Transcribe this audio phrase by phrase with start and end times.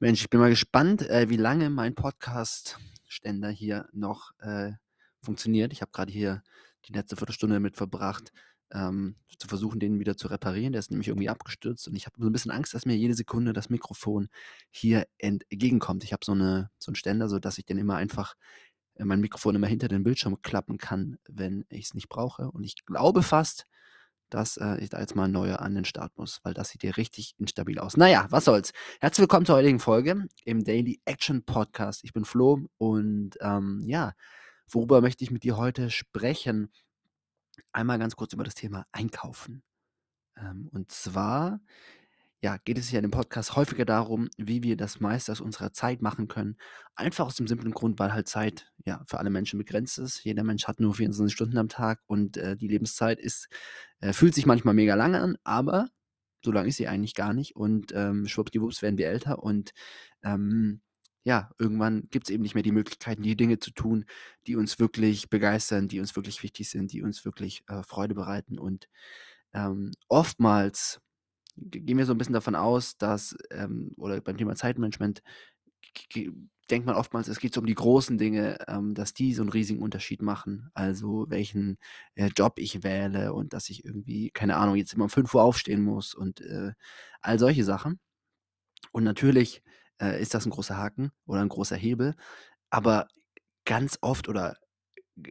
[0.00, 4.70] Mensch, ich bin mal gespannt, äh, wie lange mein Podcast-Ständer hier noch äh,
[5.20, 5.72] funktioniert.
[5.72, 6.44] Ich habe gerade hier
[6.86, 8.32] die letzte Viertelstunde damit verbracht,
[8.70, 10.72] ähm, zu versuchen, den wieder zu reparieren.
[10.72, 13.14] Der ist nämlich irgendwie abgestürzt und ich habe so ein bisschen Angst, dass mir jede
[13.14, 14.28] Sekunde das Mikrofon
[14.70, 16.04] hier entgegenkommt.
[16.04, 18.36] Ich habe so, eine, so einen Ständer, sodass ich den immer einfach,
[18.94, 22.52] äh, mein Mikrofon immer hinter den Bildschirm klappen kann, wenn ich es nicht brauche.
[22.52, 23.66] Und ich glaube fast,
[24.30, 26.82] dass äh, ich da jetzt mal ein neuer an den Start muss, weil das sieht
[26.82, 27.96] hier richtig instabil aus.
[27.96, 28.72] Naja, was soll's.
[29.00, 32.04] Herzlich willkommen zur heutigen Folge im Daily Action Podcast.
[32.04, 34.12] Ich bin Flo und ähm, ja,
[34.68, 36.70] worüber möchte ich mit dir heute sprechen?
[37.72, 39.62] Einmal ganz kurz über das Thema Einkaufen.
[40.36, 41.60] Ähm, und zwar
[42.40, 45.72] ja, geht es ja in dem Podcast häufiger darum, wie wir das meiste aus unserer
[45.72, 46.56] Zeit machen können.
[46.94, 50.22] Einfach aus dem simplen Grund, weil halt Zeit ja für alle Menschen begrenzt ist.
[50.22, 53.48] Jeder Mensch hat nur 24 Stunden am Tag und äh, die Lebenszeit ist,
[54.00, 55.88] äh, fühlt sich manchmal mega lange an, aber
[56.44, 57.56] so lange ist sie eigentlich gar nicht.
[57.56, 59.72] Und ähm, schwuppdiwupps werden wir älter und
[60.22, 60.80] ähm,
[61.24, 64.04] ja, irgendwann gibt es eben nicht mehr die Möglichkeiten, die Dinge zu tun,
[64.46, 68.58] die uns wirklich begeistern, die uns wirklich wichtig sind, die uns wirklich äh, Freude bereiten.
[68.58, 68.88] Und
[69.52, 71.00] ähm, oftmals
[71.60, 75.22] gehen wir so ein bisschen davon aus, dass, ähm, oder beim Thema Zeitmanagement
[76.70, 79.50] denkt man oftmals, es geht so um die großen Dinge, ähm, dass die so einen
[79.50, 80.70] riesigen Unterschied machen.
[80.74, 81.78] Also welchen
[82.14, 85.42] äh, Job ich wähle und dass ich irgendwie, keine Ahnung, jetzt immer um 5 Uhr
[85.42, 86.72] aufstehen muss und äh,
[87.20, 88.00] all solche Sachen.
[88.92, 89.62] Und natürlich
[90.00, 92.14] äh, ist das ein großer Haken oder ein großer Hebel,
[92.70, 93.08] aber
[93.64, 94.56] ganz oft oder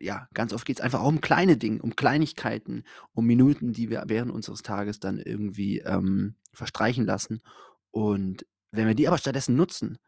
[0.00, 3.90] ja, ganz oft geht es einfach auch um kleine Dinge, um Kleinigkeiten, um Minuten, die
[3.90, 7.42] wir während unseres Tages dann irgendwie ähm, verstreichen lassen.
[7.90, 9.98] Und wenn wir die aber stattdessen nutzen,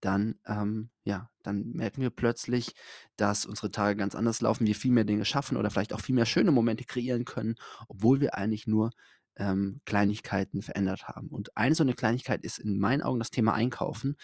[0.00, 2.74] dann, ähm, ja, dann merken wir plötzlich,
[3.16, 6.14] dass unsere Tage ganz anders laufen, wir viel mehr Dinge schaffen oder vielleicht auch viel
[6.14, 7.56] mehr schöne Momente kreieren können,
[7.88, 8.90] obwohl wir eigentlich nur
[9.36, 11.28] ähm, Kleinigkeiten verändert haben.
[11.28, 14.16] Und eine so eine Kleinigkeit ist in meinen Augen das Thema Einkaufen,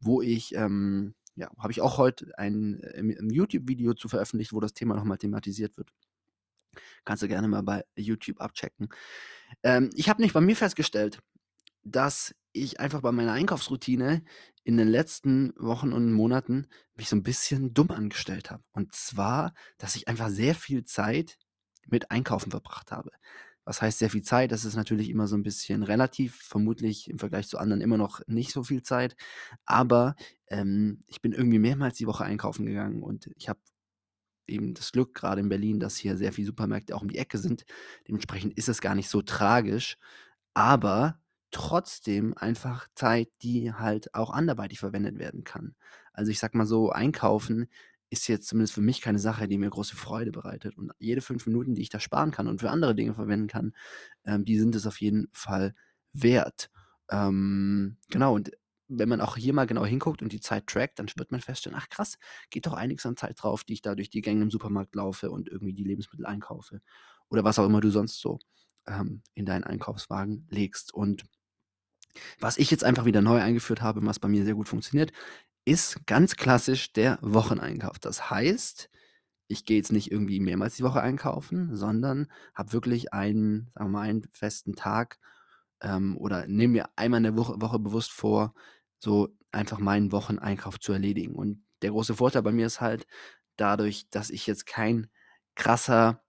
[0.00, 4.60] wo ich ähm, ja, habe ich auch heute ein, äh, ein YouTube-Video zu veröffentlicht, wo
[4.60, 5.90] das Thema nochmal thematisiert wird.
[7.04, 8.88] Kannst du gerne mal bei YouTube abchecken.
[9.62, 11.20] Ähm, ich habe nicht bei mir festgestellt,
[11.84, 14.24] dass ich einfach bei meiner Einkaufsroutine
[14.64, 18.64] in den letzten Wochen und Monaten mich so ein bisschen dumm angestellt habe.
[18.72, 21.38] Und zwar, dass ich einfach sehr viel Zeit
[21.86, 23.10] mit Einkaufen verbracht habe.
[23.68, 24.50] Was heißt sehr viel Zeit?
[24.52, 28.22] Das ist natürlich immer so ein bisschen relativ, vermutlich im Vergleich zu anderen immer noch
[28.26, 29.14] nicht so viel Zeit.
[29.66, 30.16] Aber,
[30.48, 33.60] ähm, ich bin irgendwie mehrmals die Woche einkaufen gegangen und ich habe
[34.46, 37.38] eben das Glück gerade in Berlin, dass hier sehr viele Supermärkte auch um die Ecke
[37.38, 37.64] sind.
[38.08, 39.98] Dementsprechend ist es gar nicht so tragisch,
[40.54, 45.74] aber trotzdem einfach Zeit, die halt auch anderweitig verwendet werden kann.
[46.12, 47.68] Also, ich sage mal so, einkaufen
[48.10, 50.76] ist jetzt zumindest für mich keine Sache, die mir große Freude bereitet.
[50.76, 53.74] Und jede fünf Minuten, die ich da sparen kann und für andere Dinge verwenden kann,
[54.24, 55.74] ähm, die sind es auf jeden Fall
[56.12, 56.70] wert.
[57.10, 58.50] Ähm, genau, und
[58.88, 61.78] wenn man auch hier mal genau hinguckt und die Zeit trackt, dann wird man feststellen,
[61.78, 62.18] ach krass,
[62.50, 65.30] geht doch einiges an Zeit drauf, die ich da durch die Gänge im Supermarkt laufe
[65.30, 66.80] und irgendwie die Lebensmittel einkaufe.
[67.28, 68.38] Oder was auch immer du sonst so
[68.86, 70.94] ähm, in deinen Einkaufswagen legst.
[70.94, 71.26] Und
[72.40, 75.12] was ich jetzt einfach wieder neu eingeführt habe, was bei mir sehr gut funktioniert,
[75.68, 77.98] ist ganz klassisch der Wocheneinkauf.
[77.98, 78.88] Das heißt,
[79.48, 83.98] ich gehe jetzt nicht irgendwie mehrmals die Woche einkaufen, sondern habe wirklich einen, sagen wir
[83.98, 85.18] mal, einen festen Tag
[85.82, 88.54] ähm, oder nehme mir einmal in der Woche, Woche bewusst vor,
[88.98, 91.34] so einfach meinen Wocheneinkauf zu erledigen.
[91.34, 93.06] Und der große Vorteil bei mir ist halt
[93.56, 95.08] dadurch, dass ich jetzt kein
[95.54, 96.24] krasser,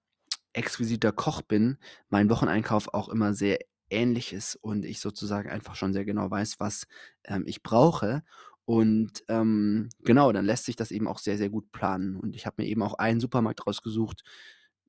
[0.52, 1.78] exquisiter Koch bin,
[2.10, 6.60] mein Wocheneinkauf auch immer sehr ähnlich ist und ich sozusagen einfach schon sehr genau weiß,
[6.60, 6.88] was
[7.24, 8.24] ähm, ich brauche.
[8.70, 12.16] Und ähm, genau, dann lässt sich das eben auch sehr, sehr gut planen.
[12.16, 14.22] Und ich habe mir eben auch einen Supermarkt rausgesucht.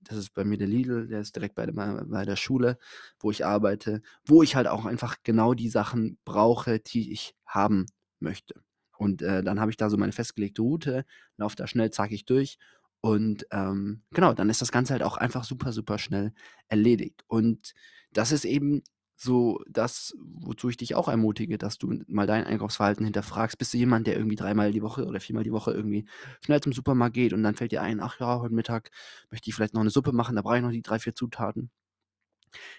[0.03, 2.77] Das ist bei mir der Lidl, der ist direkt bei der, bei der Schule,
[3.21, 7.87] wo ich arbeite, wo ich halt auch einfach genau die Sachen brauche, die ich haben
[8.19, 8.63] möchte.
[8.99, 11.07] Und äh, dann habe ich da so meine festgelegte Route,
[11.39, 12.59] laufe da schnell, zackig durch.
[13.01, 16.35] Und ähm, genau, dann ist das Ganze halt auch einfach super, super schnell
[16.69, 17.25] erledigt.
[17.29, 17.73] Und
[18.13, 18.83] das ist eben
[19.23, 23.59] so das, wozu ich dich auch ermutige, dass du mal dein Einkaufsverhalten hinterfragst.
[23.59, 26.07] Bist du jemand, der irgendwie dreimal die Woche oder viermal die Woche irgendwie
[26.43, 28.91] schnell zum Supermarkt geht und dann fällt dir ein, ach ja, heute Mittag
[29.31, 31.71] möchte ich vielleicht noch eine Suppe machen, da brauche ich noch die drei, vier Zutaten.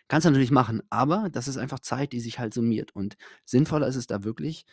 [0.07, 2.93] Kannst du natürlich machen, aber das ist einfach Zeit, die sich halt summiert.
[2.95, 4.65] Und sinnvoller ist es da wirklich,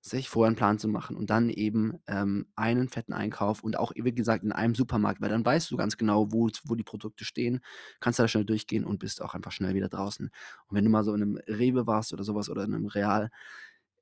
[0.00, 3.92] sich vorher einen Plan zu machen und dann eben ähm, einen fetten Einkauf und auch,
[3.94, 7.24] wie gesagt, in einem Supermarkt, weil dann weißt du ganz genau, wo, wo die Produkte
[7.24, 7.60] stehen,
[8.00, 10.26] kannst da schnell durchgehen und bist auch einfach schnell wieder draußen.
[10.26, 13.30] Und wenn du mal so in einem Rewe warst oder sowas oder in einem Real,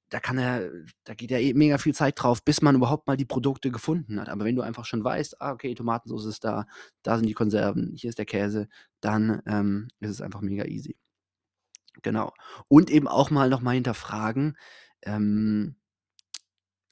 [0.09, 0.71] da kann er,
[1.05, 4.21] da geht ja eh mega viel Zeit drauf, bis man überhaupt mal die Produkte gefunden
[4.21, 4.29] hat.
[4.29, 6.67] Aber wenn du einfach schon weißt, ah, okay, Tomatensauce ist da,
[7.03, 8.69] da sind die Konserven, hier ist der Käse,
[9.01, 10.97] dann ähm, ist es einfach mega easy.
[12.03, 12.33] Genau.
[12.69, 14.57] Und eben auch mal nochmal hinterfragen,
[15.03, 15.77] ähm,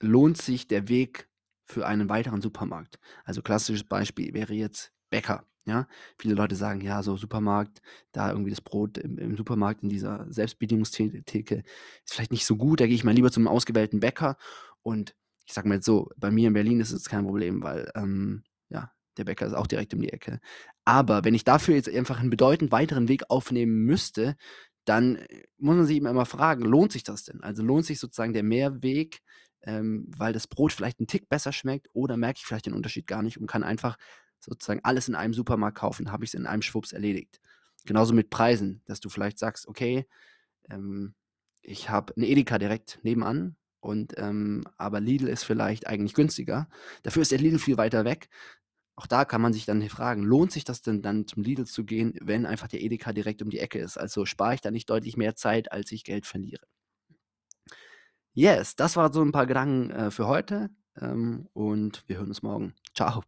[0.01, 1.29] lohnt sich der Weg
[1.65, 2.99] für einen weiteren Supermarkt?
[3.25, 5.47] Also klassisches Beispiel wäre jetzt Bäcker.
[5.67, 5.89] Ja,
[6.19, 7.81] viele Leute sagen, ja, so Supermarkt,
[8.13, 11.63] da irgendwie das Brot im, im Supermarkt in dieser Selbstbedienungstheke
[12.05, 12.81] ist vielleicht nicht so gut.
[12.81, 14.37] Da gehe ich mal lieber zum ausgewählten Bäcker.
[14.83, 15.15] Und
[15.47, 18.45] ich sage mal jetzt so, bei mir in Berlin ist es kein Problem, weil ähm,
[18.69, 20.41] ja, der Bäcker ist auch direkt um die Ecke.
[20.85, 24.37] Aber wenn ich dafür jetzt einfach einen bedeutend weiteren Weg aufnehmen müsste,
[24.85, 27.43] dann äh, muss man sich immer mal fragen, lohnt sich das denn?
[27.43, 29.23] Also lohnt sich sozusagen der Mehrweg,
[29.67, 33.07] ähm, weil das Brot vielleicht einen Tick besser schmeckt oder merke ich vielleicht den Unterschied
[33.07, 33.97] gar nicht und kann einfach
[34.41, 37.41] sozusagen alles in einem Supermarkt kaufen, habe ich es in einem Schwupps erledigt.
[37.87, 40.07] Genauso mit Preisen, dass du vielleicht sagst, okay,
[40.71, 41.15] ähm,
[41.63, 46.69] ich habe eine Edeka direkt nebenan und ähm, aber Lidl ist vielleicht eigentlich günstiger.
[47.03, 48.29] Dafür ist der Lidl viel weiter weg.
[48.97, 51.85] Auch da kann man sich dann fragen, lohnt sich das denn dann zum Lidl zu
[51.85, 53.99] gehen, wenn einfach der Edeka direkt um die Ecke ist?
[53.99, 56.65] Also spare ich da nicht deutlich mehr Zeit, als ich Geld verliere.
[58.35, 60.71] Yes, das waren so ein paar Gedanken äh, für heute
[61.01, 62.75] ähm, und wir hören uns morgen.
[62.95, 63.23] Ciao.